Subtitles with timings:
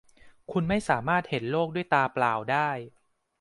[0.51, 2.69] คุณไม่สามารถเห็นโลกด้วยตาเปล่าได้